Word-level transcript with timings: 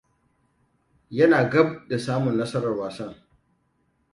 Yana 1.17 1.41
gab 1.55 1.69
da 1.89 1.99
samun 2.05 2.37
nasarar 2.41 2.75
wasan. 2.81 3.13